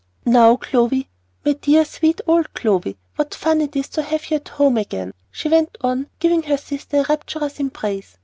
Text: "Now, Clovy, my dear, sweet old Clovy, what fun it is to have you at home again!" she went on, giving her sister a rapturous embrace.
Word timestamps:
"Now, 0.25 0.55
Clovy, 0.55 1.09
my 1.45 1.53
dear, 1.53 1.85
sweet 1.85 2.21
old 2.25 2.55
Clovy, 2.55 2.97
what 3.17 3.35
fun 3.35 3.61
it 3.61 3.75
is 3.75 3.87
to 3.89 4.01
have 4.01 4.31
you 4.31 4.37
at 4.37 4.47
home 4.49 4.77
again!" 4.79 5.13
she 5.29 5.47
went 5.47 5.77
on, 5.81 6.09
giving 6.17 6.41
her 6.41 6.57
sister 6.57 7.01
a 7.01 7.05
rapturous 7.07 7.59
embrace. 7.59 8.17